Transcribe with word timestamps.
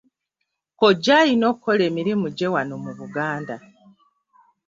Kojja 0.79 1.13
alina 1.21 1.45
okukola 1.51 1.81
emirimu 1.89 2.25
gye 2.37 2.47
wano 2.53 2.75
mu 2.83 2.91
Buganda. 2.99 3.55